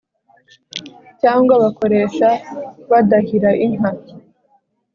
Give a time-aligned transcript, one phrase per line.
[1.21, 2.27] cyangwa bakoresha
[2.89, 3.91] badahira inka